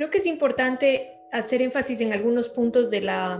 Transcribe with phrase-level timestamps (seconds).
[0.00, 3.38] Creo que es importante hacer énfasis en algunos puntos de la,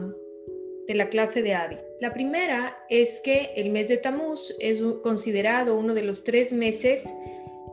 [0.87, 1.79] de la clase de Adi.
[2.01, 7.09] La primera es que el mes de Tamuz es considerado uno de los tres meses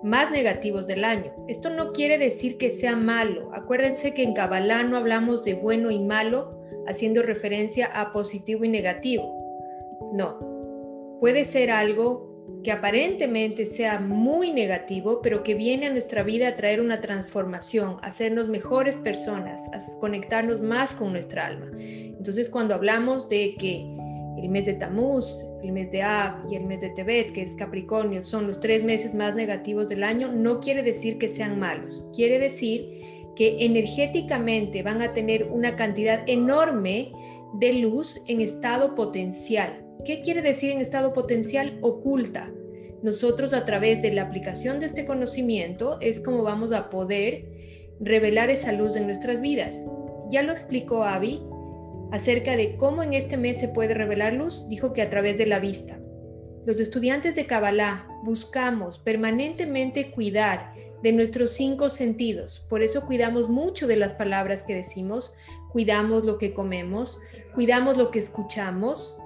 [0.03, 1.33] más negativos del año.
[1.49, 3.51] Esto no quiere decir que sea malo.
[3.53, 6.57] Acuérdense que en Kabbalah no hablamos de bueno y malo,
[6.87, 9.35] haciendo referencia a positivo y negativo.
[10.13, 10.39] No.
[11.19, 12.26] Puede ser algo
[12.63, 17.97] que aparentemente sea muy negativo, pero que viene a nuestra vida a traer una transformación,
[18.01, 21.67] a hacernos mejores personas, a conectarnos más con nuestra alma.
[21.79, 23.85] Entonces, cuando hablamos de que
[24.37, 27.55] el mes de Tamuz, el mes de Ab y el mes de Tebet, que es
[27.55, 32.09] Capricornio, son los tres meses más negativos del año, no quiere decir que sean malos.
[32.13, 32.87] Quiere decir
[33.35, 37.11] que energéticamente van a tener una cantidad enorme
[37.53, 39.86] de luz en estado potencial.
[40.05, 41.79] ¿Qué quiere decir en estado potencial?
[41.81, 42.51] Oculta.
[43.03, 47.45] Nosotros a través de la aplicación de este conocimiento es como vamos a poder
[47.99, 49.83] revelar esa luz en nuestras vidas.
[50.29, 51.41] Ya lo explicó Avi
[52.11, 55.45] acerca de cómo en este mes se puede revelar luz, dijo que a través de
[55.45, 55.99] la vista.
[56.65, 63.87] Los estudiantes de Kabbalah buscamos permanentemente cuidar de nuestros cinco sentidos, por eso cuidamos mucho
[63.87, 65.33] de las palabras que decimos,
[65.71, 67.19] cuidamos lo que comemos,
[67.53, 69.17] cuidamos lo que escuchamos,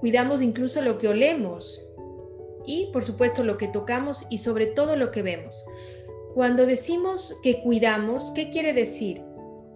[0.00, 1.82] cuidamos incluso lo que olemos
[2.66, 5.64] y por supuesto lo que tocamos y sobre todo lo que vemos.
[6.34, 9.22] Cuando decimos que cuidamos, ¿qué quiere decir?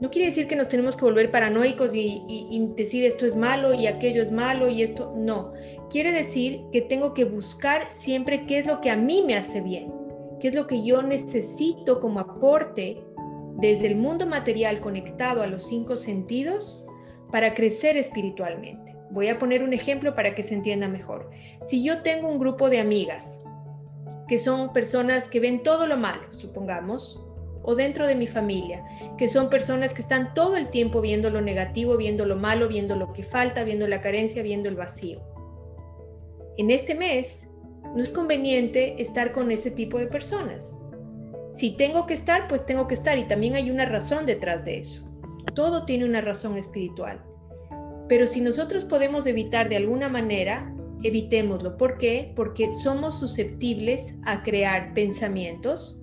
[0.01, 3.75] No quiere decir que nos tenemos que volver paranoicos y, y, decir esto es malo
[3.75, 5.53] y aquello es malo y esto no.
[5.89, 9.61] Quiere decir que tengo que buscar siempre qué es lo que a mí me hace
[9.61, 9.93] bien,
[10.41, 13.03] qué es lo que yo necesito como aporte
[13.57, 16.85] desde el mundo material conectado a los cinco sentidos
[17.31, 18.94] para crecer espiritualmente.
[19.15, 21.31] Voy a poner un ejemplo para que se entienda mejor.
[21.65, 23.39] Si yo tengo un grupo de amigas
[24.27, 27.25] que son personas que ven todo lo malo, supongamos,
[27.63, 28.85] o dentro de mi familia,
[29.17, 32.97] que son personas que están todo el tiempo viendo lo negativo, viendo lo malo, viendo
[32.97, 35.23] lo que falta, viendo la carencia, viendo el vacío.
[36.57, 37.47] En este mes
[37.95, 40.77] no es conveniente estar con ese tipo de personas.
[41.53, 44.79] Si tengo que estar, pues tengo que estar y también hay una razón detrás de
[44.81, 45.09] eso.
[45.55, 47.23] Todo tiene una razón espiritual.
[48.09, 51.77] Pero si nosotros podemos evitar de alguna manera, evitémoslo.
[51.77, 52.33] ¿Por qué?
[52.35, 56.03] Porque somos susceptibles a crear pensamientos,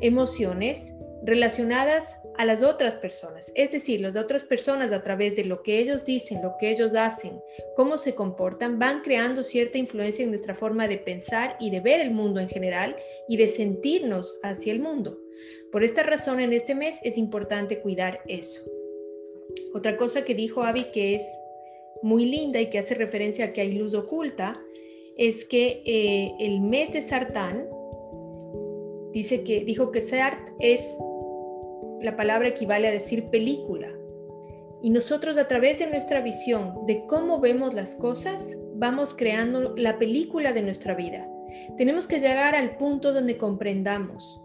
[0.00, 0.92] emociones
[1.22, 3.52] relacionadas a las otras personas.
[3.54, 6.94] Es decir, las otras personas a través de lo que ellos dicen, lo que ellos
[6.94, 7.40] hacen,
[7.76, 12.00] cómo se comportan, van creando cierta influencia en nuestra forma de pensar y de ver
[12.00, 12.96] el mundo en general
[13.28, 15.18] y de sentirnos hacia el mundo.
[15.72, 18.62] Por esta razón, en este mes es importante cuidar eso.
[19.74, 21.22] Otra cosa que dijo Avi que es
[22.02, 24.56] muy linda y que hace referencia a que hay luz oculta
[25.16, 27.68] es que eh, el mes de Sartán
[29.12, 30.80] dice que dijo que Sart es
[32.00, 33.92] la palabra equivale a decir película.
[34.80, 39.98] Y nosotros a través de nuestra visión de cómo vemos las cosas, vamos creando la
[39.98, 41.28] película de nuestra vida.
[41.76, 44.40] Tenemos que llegar al punto donde comprendamos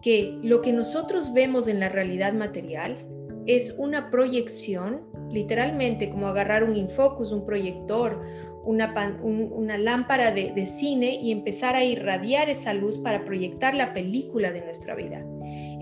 [0.00, 3.06] que lo que nosotros vemos en la realidad material
[3.46, 8.20] es una proyección, literalmente como agarrar un infocus, un proyector,
[8.64, 14.52] una, una lámpara de cine y empezar a irradiar esa luz para proyectar la película
[14.52, 15.24] de nuestra vida.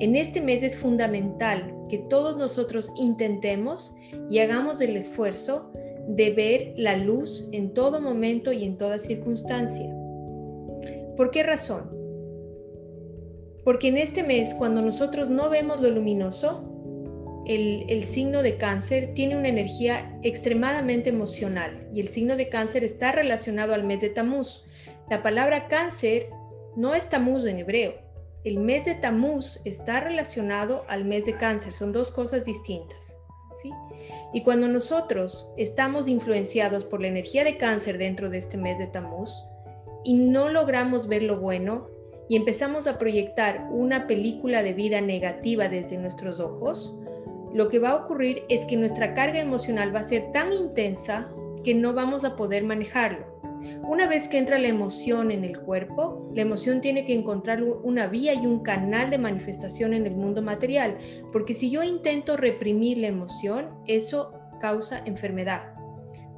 [0.00, 3.96] En este mes es fundamental que todos nosotros intentemos
[4.30, 5.72] y hagamos el esfuerzo
[6.08, 9.92] de ver la luz en todo momento y en toda circunstancia.
[11.16, 11.90] ¿Por qué razón?
[13.64, 16.77] Porque en este mes, cuando nosotros no vemos lo luminoso,
[17.48, 23.10] el, signo de cáncer tiene una energía extremadamente emocional y el signo de cáncer está
[23.10, 24.64] relacionado al mes de Tamuz.
[25.08, 26.28] La palabra cáncer
[26.76, 27.94] no es Tamuz en hebreo.
[28.44, 31.72] El mes de Tamuz está relacionado al mes de cáncer.
[31.72, 33.16] Son dos cosas distintas.
[33.62, 33.72] ¿sí?
[34.34, 38.86] Y cuando nosotros estamos influenciados por la energía de cáncer dentro de este mes de
[38.86, 39.42] Tamuz
[40.04, 41.88] y no logramos ver lo bueno
[42.28, 46.94] y empezamos a proyectar una película de vida negativa desde nuestros ojos,
[47.52, 51.28] lo que va a ocurrir es que nuestra carga emocional va a ser tan intensa
[51.64, 53.26] que no vamos a poder manejarlo.
[53.82, 58.06] Una vez que entra la emoción en el cuerpo, la emoción tiene que encontrar una
[58.06, 60.98] vía y un canal de manifestación en el mundo material,
[61.32, 65.74] porque si yo intento reprimir la emoción, eso causa enfermedad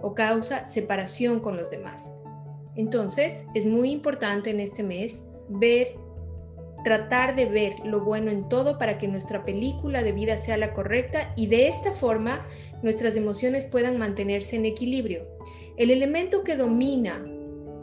[0.00, 2.10] o causa separación con los demás.
[2.76, 5.96] Entonces, es muy importante en este mes ver
[6.82, 10.72] tratar de ver lo bueno en todo para que nuestra película de vida sea la
[10.72, 12.46] correcta y de esta forma
[12.82, 15.26] nuestras emociones puedan mantenerse en equilibrio.
[15.76, 17.24] El elemento que domina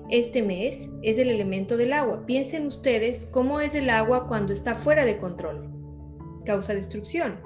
[0.10, 2.26] este mes es el elemento del agua.
[2.26, 5.70] Piensen ustedes cómo es el agua cuando está fuera de control.
[6.46, 7.46] Causa destrucción.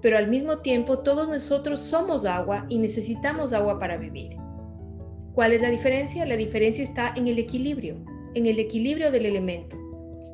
[0.00, 4.36] pero al mismo tiempo todos nosotros somos agua y necesitamos agua para vivir.
[5.34, 6.24] ¿Cuál es la diferencia?
[6.24, 7.96] La diferencia está en el equilibrio,
[8.34, 9.76] en el equilibrio del elemento.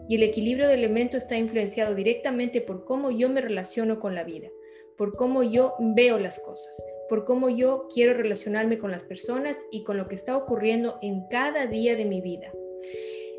[0.08, 4.24] Y el equilibrio del elemento está influenciado directamente por cómo yo me relaciono con la
[4.24, 4.48] vida,
[4.96, 9.84] por cómo yo veo las cosas, por cómo yo quiero relacionarme con las personas y
[9.84, 12.52] con lo que está ocurriendo en cada día de mi vida.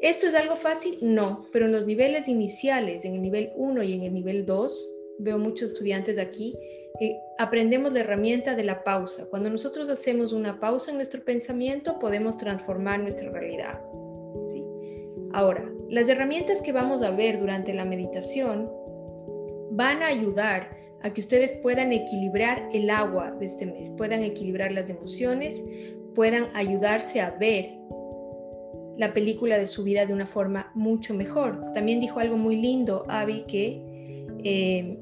[0.01, 0.97] ¿Esto es algo fácil?
[1.01, 4.89] No, pero en los niveles iniciales, en el nivel 1 y en el nivel 2,
[5.19, 6.57] veo muchos estudiantes de aquí,
[6.99, 9.25] eh, aprendemos la herramienta de la pausa.
[9.29, 13.81] Cuando nosotros hacemos una pausa en nuestro pensamiento, podemos transformar nuestra realidad.
[15.33, 18.71] Ahora, las herramientas que vamos a ver durante la meditación
[19.71, 24.71] van a ayudar a que ustedes puedan equilibrar el agua de este mes, puedan equilibrar
[24.71, 25.63] las emociones,
[26.15, 27.77] puedan ayudarse a ver
[28.97, 31.73] la película de su vida de una forma mucho mejor.
[31.73, 33.81] También dijo algo muy lindo, Abby, que
[34.43, 34.97] eh,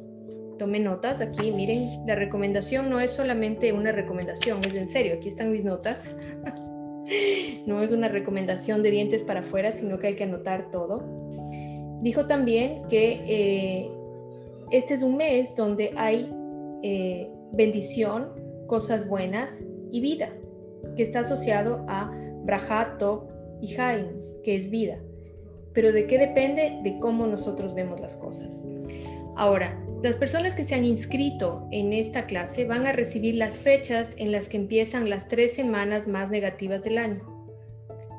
[0.57, 5.29] tome notas aquí, miren, la recomendación no es solamente una recomendación, es en serio, aquí
[5.29, 6.15] están mis notas.
[7.65, 11.03] no es una recomendación de dientes para afuera, sino que hay que anotar todo.
[12.01, 13.91] Dijo también que eh,
[14.71, 16.31] este es un mes donde hay
[16.81, 18.29] eh, bendición,
[18.67, 19.61] cosas buenas
[19.91, 20.29] y vida,
[20.97, 22.11] que está asociado a
[22.43, 23.27] Brajato
[23.61, 24.07] y Jaim,
[24.43, 24.99] que es vida.
[25.73, 26.79] Pero ¿de qué depende?
[26.83, 28.49] De cómo nosotros vemos las cosas.
[29.35, 34.13] Ahora, las personas que se han inscrito en esta clase van a recibir las fechas
[34.17, 37.23] en las que empiezan las tres semanas más negativas del año.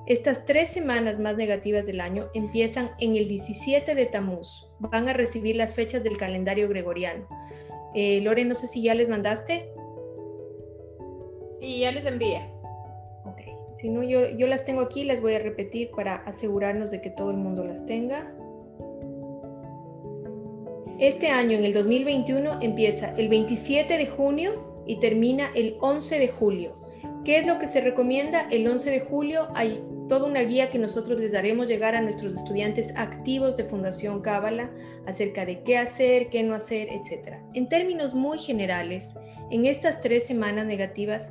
[0.07, 4.67] Estas tres semanas más negativas del año empiezan en el 17 de Tamuz.
[4.79, 7.29] Van a recibir las fechas del calendario gregoriano.
[7.95, 9.69] Eh, Lore, no sé si ya les mandaste.
[11.61, 12.49] Sí, ya les envié.
[13.27, 13.43] Ok,
[13.79, 17.11] si no, yo, yo las tengo aquí, las voy a repetir para asegurarnos de que
[17.11, 18.35] todo el mundo las tenga.
[20.99, 26.29] Este año, en el 2021, empieza el 27 de junio y termina el 11 de
[26.29, 26.77] julio.
[27.25, 28.47] ¿Qué es lo que se recomienda?
[28.51, 32.37] El 11 de julio hay toda una guía que nosotros les daremos llegar a nuestros
[32.37, 34.71] estudiantes activos de Fundación Cábala
[35.07, 37.39] acerca de qué hacer, qué no hacer, etc.
[37.55, 39.11] En términos muy generales,
[39.51, 41.29] en estas tres semanas negativas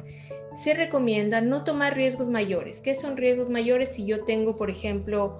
[0.55, 2.81] se recomienda no tomar riesgos mayores.
[2.81, 5.39] ¿Qué son riesgos mayores si yo tengo, por ejemplo,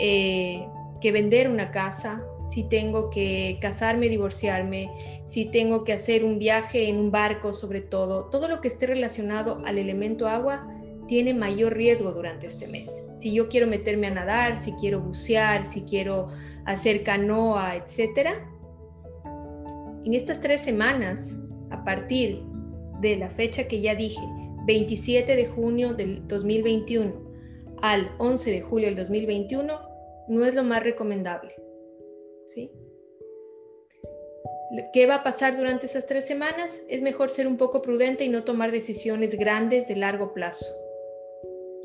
[0.00, 0.66] eh,
[1.00, 4.90] que vender una casa, si tengo que casarme, divorciarme,
[5.28, 8.86] si tengo que hacer un viaje en un barco sobre todo, todo lo que esté
[8.86, 10.68] relacionado al elemento agua
[11.06, 12.90] tiene mayor riesgo durante este mes.
[13.18, 16.28] Si yo quiero meterme a nadar, si quiero bucear, si quiero
[16.64, 18.30] hacer canoa, etc.
[20.04, 21.36] En estas tres semanas,
[21.70, 22.42] a partir
[23.00, 24.20] de la fecha que ya dije,
[24.66, 27.30] 27 de junio del 2021
[27.80, 29.80] al 11 de julio del 2021,
[30.28, 31.59] no es lo más recomendable.
[32.54, 32.70] ¿Sí?
[34.92, 36.80] ¿Qué va a pasar durante esas tres semanas?
[36.88, 40.66] Es mejor ser un poco prudente y no tomar decisiones grandes de largo plazo.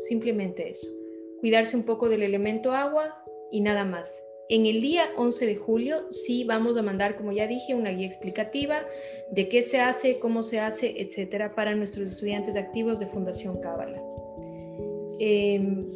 [0.08, 0.88] Simplemente eso.
[1.40, 4.22] Cuidarse un poco del elemento agua y nada más.
[4.48, 8.06] En el día 11 de julio sí vamos a mandar, como ya dije, una guía
[8.06, 8.86] explicativa
[9.32, 14.00] de qué se hace, cómo se hace, etcétera, para nuestros estudiantes activos de Fundación Cábala.
[15.18, 15.92] Em,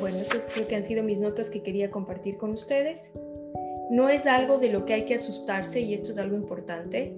[0.00, 3.12] bueno, estas creo que han sido mis notas que quería compartir con ustedes.
[3.90, 7.14] No es algo de lo que hay que asustarse y esto es algo importante.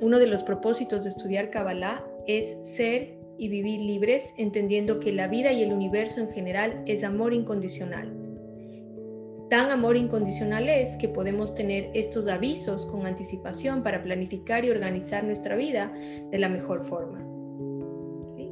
[0.00, 5.28] Uno de los propósitos de estudiar Kabbalah es ser y vivir libres, entendiendo que la
[5.28, 8.12] vida y el universo en general es amor incondicional.
[9.48, 15.24] Tan amor incondicional es que podemos tener estos avisos con anticipación para planificar y organizar
[15.24, 15.92] nuestra vida
[16.30, 17.27] de la mejor forma.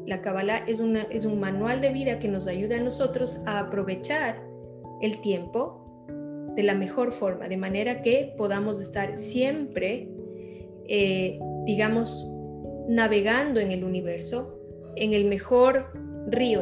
[0.07, 4.41] La Kabbalah es, un manual de vida que nos ayuda a nosotros a aprovechar
[5.03, 5.83] el tiempo
[6.55, 10.09] de la mejor forma, de manera que podamos estar siempre,
[10.89, 12.25] eh, digamos,
[12.89, 14.59] navegando en el universo,
[14.95, 15.93] en el mejor
[16.29, 16.61] río,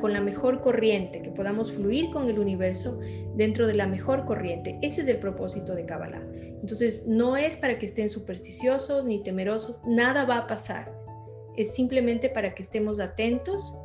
[0.00, 3.00] con la mejor corriente, que podamos fluir con el universo
[3.34, 4.78] dentro de la mejor corriente.
[4.80, 6.22] Ese es el propósito de Kabbalah.
[6.60, 11.05] Entonces, no es para que estén supersticiosos ni temerosos, nada va a pasar
[11.56, 13.76] es simplemente para que estemos atentos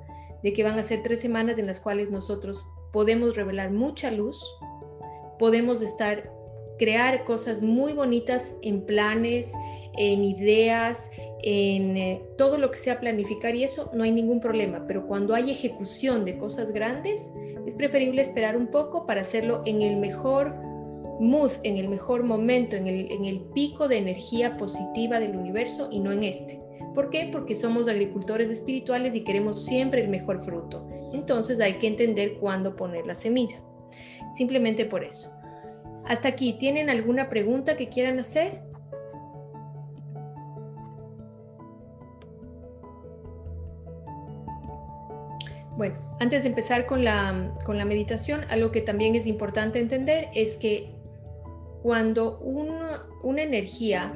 [0.44, 4.44] de que van a ser tres semanas en las cuales nosotros podemos revelar mucha luz,
[5.40, 6.32] podemos estar,
[6.78, 9.52] crear cosas muy bonitas en planes,
[9.98, 11.10] en ideas,
[11.44, 15.34] en eh, todo lo que sea planificar y eso no hay ningún problema, pero cuando
[15.34, 17.32] hay ejecución de cosas grandes,
[17.66, 20.54] es preferible esperar un poco para hacerlo en el mejor
[21.20, 25.88] mood, en el mejor momento, en el, en el pico de energía positiva del universo
[25.92, 26.60] y no en este.
[26.94, 27.30] ¿Por qué?
[27.32, 30.88] Porque somos agricultores espirituales y queremos siempre el mejor fruto.
[31.14, 33.62] Entonces hay que entender cuándo poner la semilla.
[34.36, 35.34] Simplemente por eso.
[36.06, 38.62] Hasta aquí, ¿tienen alguna pregunta que quieran hacer?
[45.78, 50.28] Bueno, antes de empezar con la, con la meditación, algo que también es importante entender
[50.34, 50.94] es que
[51.82, 54.14] cuando una, una energía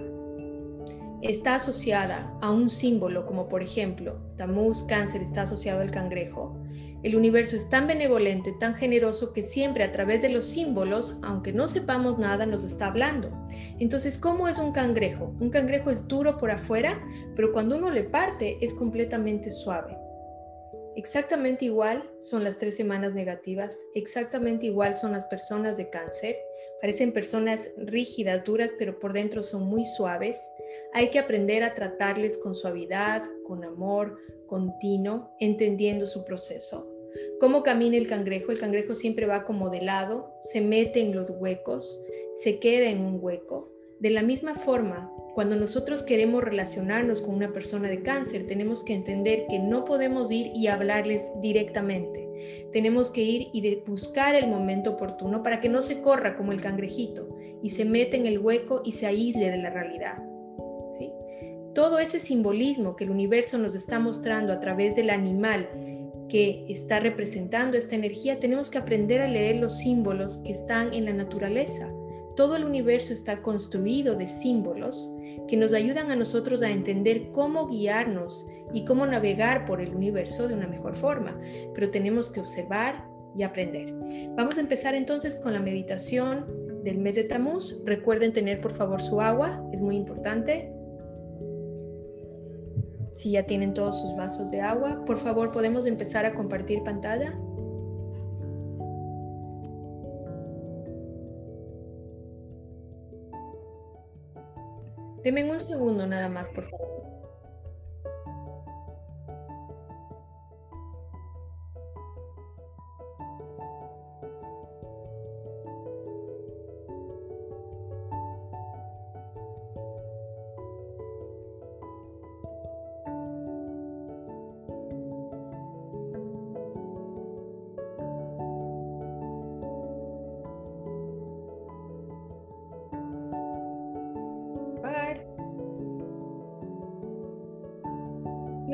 [1.27, 6.59] está asociada a un símbolo, como por ejemplo, Tamuz, cáncer está asociado al cangrejo,
[7.05, 11.53] el universo es tan benevolente, tan generoso que siempre a través de los símbolos, aunque
[11.53, 13.29] no sepamos nada, nos está hablando.
[13.77, 15.35] Entonces, ¿cómo es un cangrejo?
[15.39, 16.99] Un cangrejo es duro por afuera,
[17.35, 19.95] pero cuando uno le parte es completamente suave.
[20.95, 26.35] Exactamente igual son las tres semanas negativas, exactamente igual son las personas de cáncer.
[26.81, 30.51] Parecen personas rígidas, duras, pero por dentro son muy suaves.
[30.93, 36.91] Hay que aprender a tratarles con suavidad, con amor, continuo, entendiendo su proceso.
[37.39, 38.51] ¿Cómo camina el cangrejo?
[38.51, 42.03] El cangrejo siempre va como de lado, se mete en los huecos,
[42.35, 43.71] se queda en un hueco.
[43.99, 48.93] De la misma forma, cuando nosotros queremos relacionarnos con una persona de cáncer, tenemos que
[48.93, 52.24] entender que no podemos ir y hablarles directamente.
[52.71, 56.61] Tenemos que ir y buscar el momento oportuno para que no se corra como el
[56.61, 60.17] cangrejito y se mete en el hueco y se aísle de la realidad.
[60.97, 61.11] ¿sí?
[61.73, 65.69] Todo ese simbolismo que el universo nos está mostrando a través del animal
[66.29, 71.05] que está representando esta energía, tenemos que aprender a leer los símbolos que están en
[71.05, 71.89] la naturaleza.
[72.35, 75.09] Todo el universo está construido de símbolos
[75.47, 80.47] que nos ayudan a nosotros a entender cómo guiarnos y cómo navegar por el universo
[80.47, 81.39] de una mejor forma,
[81.73, 83.05] pero tenemos que observar
[83.37, 83.93] y aprender.
[84.35, 86.45] Vamos a empezar entonces con la meditación
[86.83, 87.81] del mes de Tamuz.
[87.83, 90.71] Recuerden tener por favor su agua, es muy importante.
[93.17, 97.37] Si ya tienen todos sus vasos de agua, por favor podemos empezar a compartir pantalla.
[105.25, 107.24] Deme un segundo nada más, por favor.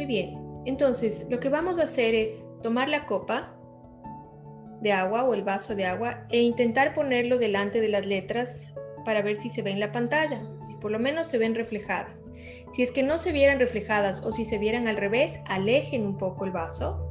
[0.02, 3.56] Muy bien, entonces lo que vamos a hacer es tomar la copa
[4.82, 8.74] de agua o el vaso de agua e intentar ponerlo delante de las letras
[9.06, 12.28] para ver si se ve en la pantalla, si por lo menos se ven reflejadas.
[12.72, 16.18] Si es que no se vieran reflejadas o si se vieran al revés, alejen un
[16.18, 17.08] poco el vaso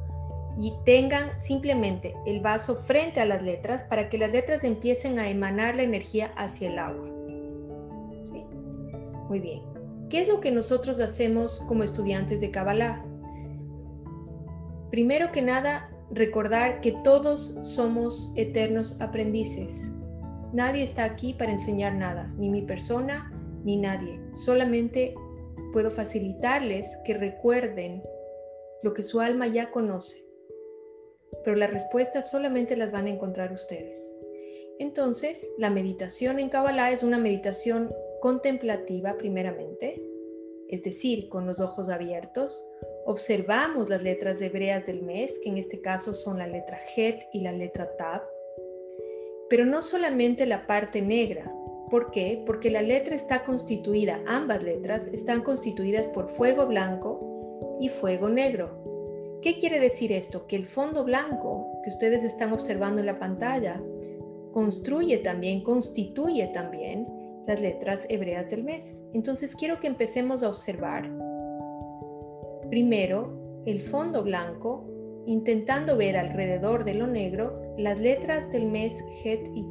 [0.57, 5.29] y tengan simplemente el vaso frente a las letras para que las letras empiecen a
[5.29, 7.07] emanar la energía hacia el agua.
[8.25, 8.43] ¿Sí?
[9.29, 9.70] Muy bien.
[10.11, 13.01] ¿Qué es lo que nosotros hacemos como estudiantes de Kabbalah?
[14.89, 19.83] Primero que nada, recordar que todos somos eternos aprendices.
[20.51, 23.31] Nadie está aquí para enseñar nada, ni mi persona,
[23.63, 24.19] ni nadie.
[24.33, 25.15] Solamente
[25.71, 28.03] puedo facilitarles que recuerden
[28.83, 30.25] lo que su alma ya conoce.
[31.45, 33.97] Pero las respuestas solamente las van a encontrar ustedes.
[34.77, 37.87] Entonces, la meditación en Kabbalah es una meditación
[38.21, 40.01] contemplativa primeramente,
[40.69, 42.65] es decir, con los ojos abiertos,
[43.05, 47.41] observamos las letras hebreas del mes, que en este caso son la letra Het y
[47.41, 48.21] la letra Tab,
[49.49, 51.53] pero no solamente la parte negra.
[51.89, 52.41] ¿Por qué?
[52.45, 59.39] Porque la letra está constituida, ambas letras están constituidas por fuego blanco y fuego negro.
[59.41, 60.47] ¿Qué quiere decir esto?
[60.47, 63.81] Que el fondo blanco que ustedes están observando en la pantalla
[64.53, 67.07] construye también, constituye también
[67.51, 68.97] las letras hebreas del mes.
[69.13, 71.11] Entonces quiero que empecemos a observar
[72.69, 74.85] primero el fondo blanco,
[75.25, 78.93] intentando ver alrededor de lo negro las letras del mes
[79.25, 79.69] Het y.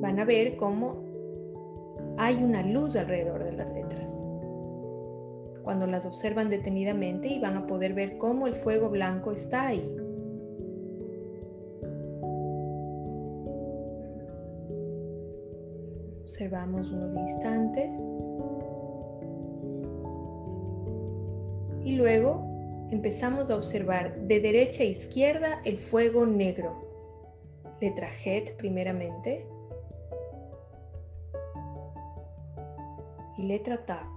[0.00, 1.04] Van a ver cómo
[2.16, 4.24] hay una luz alrededor de las letras.
[5.64, 9.99] Cuando las observan detenidamente y van a poder ver cómo el fuego blanco está ahí.
[16.40, 17.94] Observamos unos instantes
[21.84, 26.72] y luego empezamos a observar de derecha a izquierda el fuego negro.
[27.78, 29.46] Letra Het primeramente
[33.36, 34.08] y letra Ta.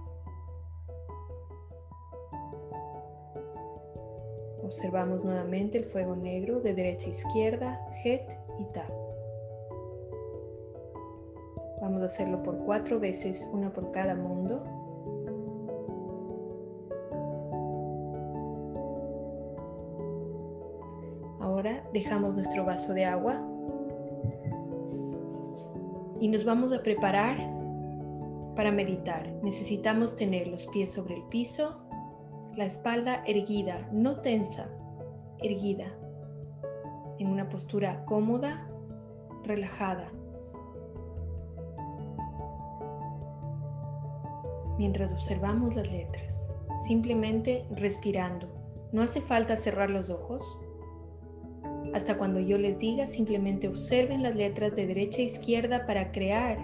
[4.62, 9.03] Observamos nuevamente el fuego negro de derecha a izquierda, Het y Ta.
[11.80, 14.62] Vamos a hacerlo por cuatro veces, una por cada mundo.
[21.40, 23.40] Ahora dejamos nuestro vaso de agua
[26.20, 27.36] y nos vamos a preparar
[28.56, 29.28] para meditar.
[29.42, 31.76] Necesitamos tener los pies sobre el piso,
[32.56, 34.68] la espalda erguida, no tensa,
[35.42, 35.92] erguida,
[37.18, 38.66] en una postura cómoda,
[39.44, 40.10] relajada.
[44.78, 46.50] Mientras observamos las letras,
[46.86, 48.48] simplemente respirando.
[48.92, 50.58] No hace falta cerrar los ojos.
[51.94, 56.58] Hasta cuando yo les diga, simplemente observen las letras de derecha a izquierda para crear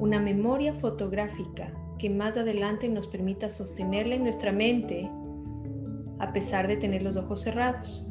[0.00, 5.10] una memoria fotográfica que más adelante nos permita sostenerla en nuestra mente
[6.18, 8.06] a pesar de tener los ojos cerrados.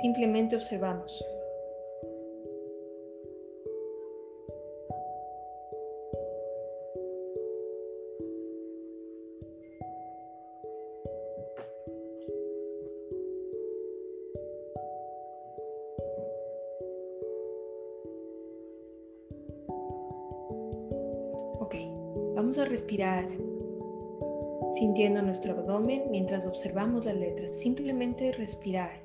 [0.00, 1.22] Simplemente observamos.
[21.58, 21.74] Ok,
[22.34, 23.28] vamos a respirar
[24.78, 27.58] sintiendo nuestro abdomen mientras observamos las letras.
[27.58, 28.99] Simplemente respirar.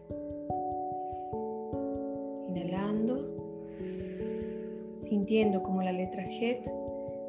[5.26, 6.68] Sintiendo como la letra Het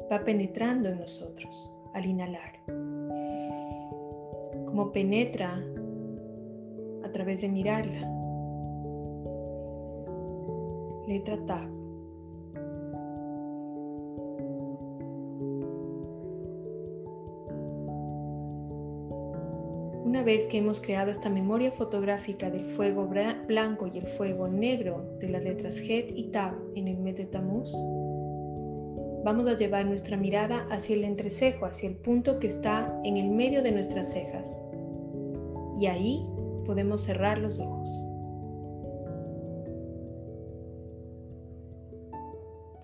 [0.07, 2.53] va penetrando en nosotros al inhalar.
[4.67, 5.59] Como penetra
[7.03, 8.01] a través de mirarla.
[11.07, 11.76] Letra Ta.
[20.27, 25.29] Vez que hemos creado esta memoria fotográfica del fuego blanco y el fuego negro de
[25.29, 27.71] las letras Het y Tab en el mes de Tamuz,
[29.23, 33.29] vamos a llevar nuestra mirada hacia el entrecejo, hacia el punto que está en el
[33.29, 34.61] medio de nuestras cejas.
[35.79, 36.25] Y ahí
[36.65, 37.89] podemos cerrar los ojos.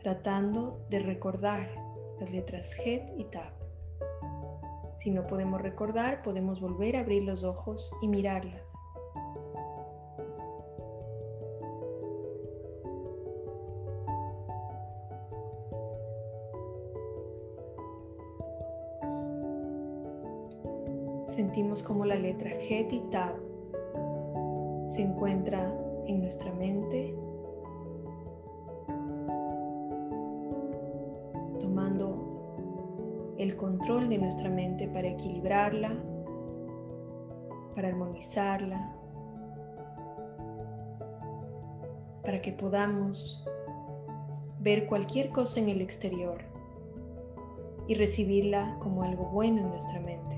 [0.02, 1.68] Tratando de recordar
[2.22, 3.63] las letras Het y Tab.
[5.04, 8.72] Si no podemos recordar, podemos volver a abrir los ojos y mirarlas.
[21.36, 23.36] Sentimos como la letra Het y Tab
[24.88, 25.70] se encuentra
[26.08, 27.14] en nuestra mente
[33.44, 35.94] el control de nuestra mente para equilibrarla,
[37.76, 38.96] para armonizarla,
[42.24, 43.44] para que podamos
[44.60, 46.42] ver cualquier cosa en el exterior
[47.86, 50.38] y recibirla como algo bueno en nuestra mente.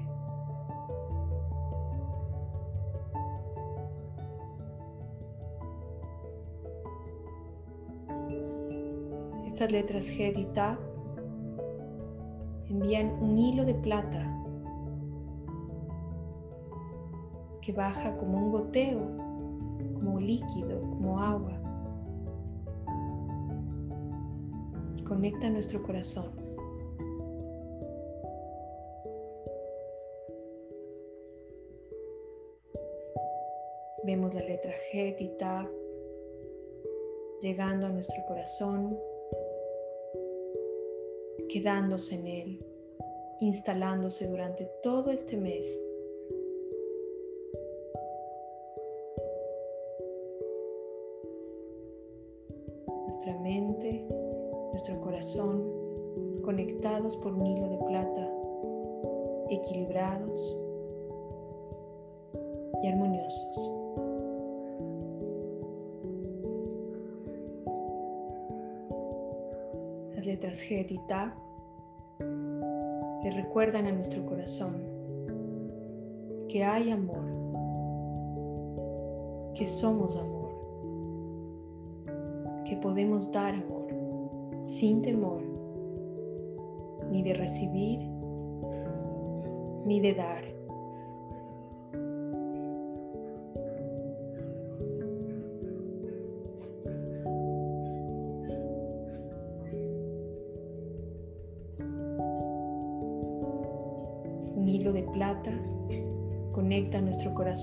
[9.46, 10.80] Estas letras G y Ta
[12.76, 14.22] envían un hilo de plata
[17.62, 19.00] que baja como un goteo,
[19.96, 21.54] como líquido, como agua
[24.98, 26.32] y conecta nuestro corazón.
[34.04, 35.68] Vemos la letra G y Ta
[37.42, 38.96] llegando a nuestro corazón
[41.56, 42.65] quedándose en él,
[43.40, 45.66] instalándose durante todo este mes.
[52.88, 54.08] Nuestra mente,
[54.72, 58.32] nuestro corazón, conectados por un hilo de plata,
[59.50, 60.58] equilibrados
[62.84, 63.72] y armoniosos.
[70.16, 71.00] Las letras G y
[73.26, 74.76] le recuerdan a nuestro corazón
[76.48, 77.26] que hay amor,
[79.56, 80.52] que somos amor,
[82.66, 83.88] que podemos dar amor
[84.66, 85.42] sin temor
[87.10, 88.00] ni de recibir
[89.88, 90.45] ni de dar.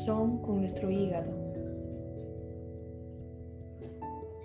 [0.02, 1.30] Corazón con nuestro hígado.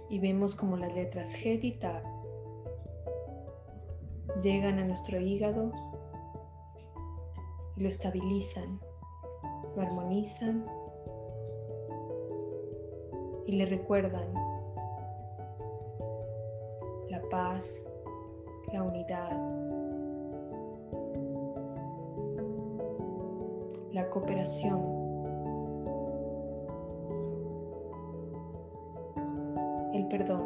[0.09, 2.03] Y vemos como las letras G y Tab
[4.43, 5.71] llegan a nuestro hígado
[7.75, 8.79] y lo estabilizan,
[9.75, 10.65] lo armonizan
[13.47, 14.31] y le recuerdan
[17.09, 17.81] la paz,
[18.71, 19.31] la unidad,
[23.91, 24.96] la cooperación.
[30.09, 30.41] Perdón.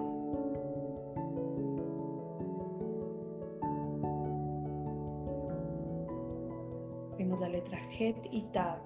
[7.17, 8.79] Vemos la letra Het y Tab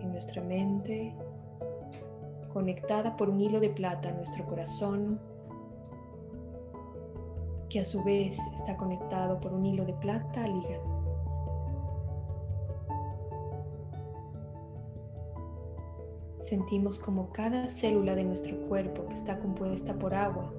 [0.00, 1.14] en nuestra mente,
[2.52, 5.18] conectada por un hilo de plata a nuestro corazón,
[7.68, 10.95] que a su vez está conectado por un hilo de plata al hígado.
[16.48, 20.52] Sentimos como cada célula de nuestro cuerpo que está compuesta por agua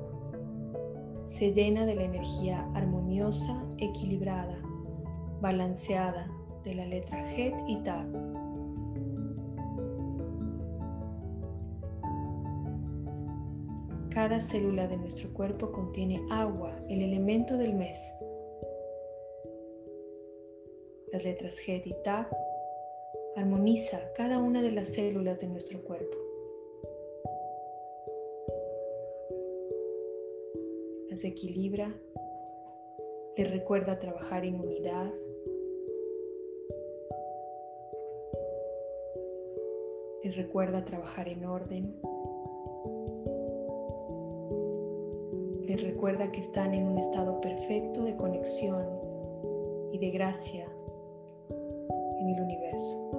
[1.29, 4.57] se llena de la energía armoniosa, equilibrada,
[5.39, 6.27] balanceada
[6.63, 8.07] de la letra Het y Tab.
[14.09, 17.97] Cada célula de nuestro cuerpo contiene agua, el elemento del mes.
[21.13, 22.27] Las letras Het y Tab
[23.37, 26.17] armoniza cada una de las células de nuestro cuerpo.
[31.11, 31.93] Las equilibra,
[33.37, 35.13] les recuerda trabajar en unidad.
[40.23, 41.95] Les recuerda trabajar en orden.
[45.67, 48.83] Les recuerda que están en un estado perfecto de conexión
[49.91, 50.67] y de gracia
[52.19, 53.16] en el universo.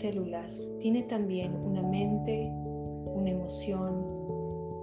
[0.00, 2.50] Células tiene también una mente,
[3.14, 4.20] una emoción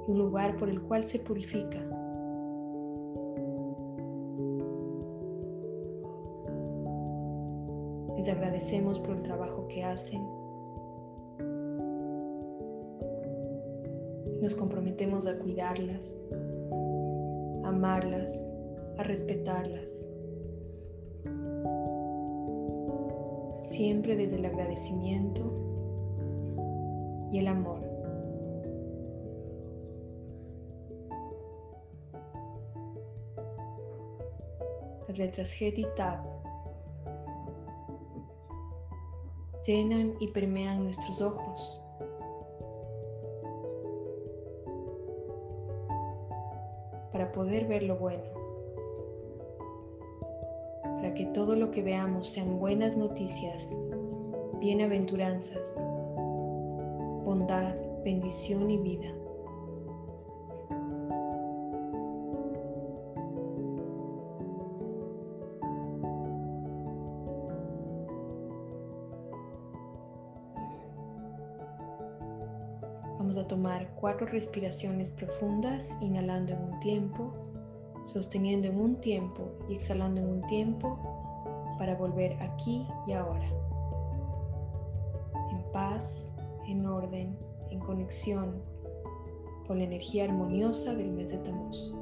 [0.08, 1.80] un lugar por el cual se purifica.
[8.18, 10.22] Les agradecemos por el trabajo que hacen.
[14.42, 16.18] Nos comprometemos a cuidarlas,
[17.64, 18.32] a amarlas,
[18.98, 20.08] a respetarlas.
[23.78, 25.54] Siempre desde el agradecimiento
[27.32, 27.80] y el amor.
[35.08, 36.26] Las letras G y Tab
[39.64, 41.84] llenan y permean nuestros ojos.
[47.12, 48.37] para poder ver lo bueno
[51.18, 53.76] que todo lo que veamos sean buenas noticias,
[54.60, 55.76] bienaventuranzas,
[57.26, 59.12] bondad, bendición y vida.
[73.18, 77.34] Vamos a tomar cuatro respiraciones profundas, inhalando en un tiempo
[78.08, 80.98] sosteniendo en un tiempo y exhalando en un tiempo
[81.78, 83.48] para volver aquí y ahora.
[85.52, 86.30] En paz,
[86.68, 87.38] en orden,
[87.70, 88.64] en conexión
[89.68, 91.94] con la energía armoniosa del mes de Tamuz.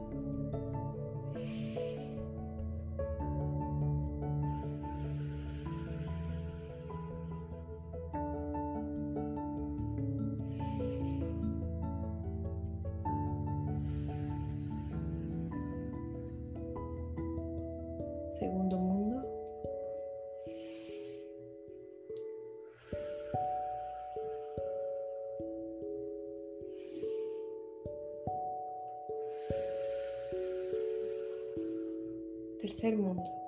[32.65, 33.44] Tercer mundo.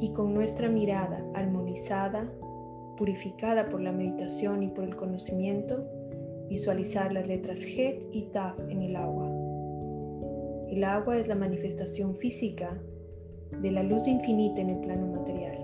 [0.00, 2.32] Y con nuestra mirada armonizada,
[2.96, 5.84] purificada por la meditación y por el conocimiento,
[6.48, 9.28] visualizar las letras Het y Taf en el agua.
[10.68, 12.80] El agua es la manifestación física
[13.60, 15.58] de la luz infinita en el plano material.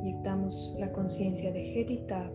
[0.00, 2.32] Inyectamos la conciencia de Het y Taf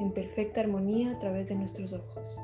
[0.00, 2.38] en perfecta armonía a través de nuestros ojos.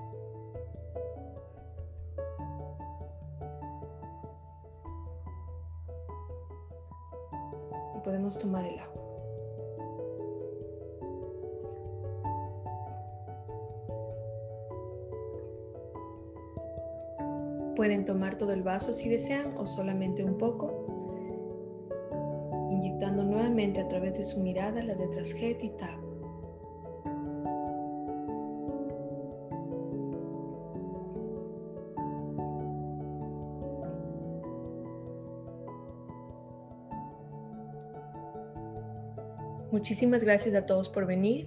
[8.36, 9.04] Tomar el agua.
[17.76, 20.84] Pueden tomar todo el vaso si desean o solamente un poco,
[22.72, 26.07] inyectando nuevamente a través de su mirada las letras Het y Tab.
[39.78, 41.46] Muchísimas gracias a todos por venir.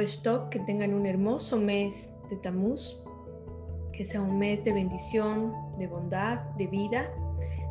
[0.00, 3.00] Stop, que tengan un hermoso mes de Tamuz,
[3.92, 7.08] que sea un mes de bendición, de bondad, de vida.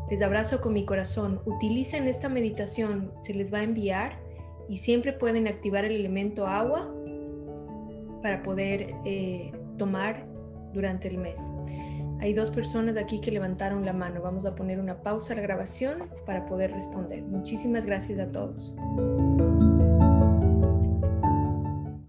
[0.09, 1.41] Les abrazo con mi corazón.
[1.45, 4.17] Utilicen esta meditación, se les va a enviar
[4.69, 6.89] y siempre pueden activar el elemento agua
[8.23, 10.23] para poder eh, tomar
[10.71, 11.37] durante el mes.
[12.21, 14.21] Hay dos personas de aquí que levantaron la mano.
[14.21, 17.23] Vamos a poner una pausa a la grabación para poder responder.
[17.23, 18.75] Muchísimas gracias a todos.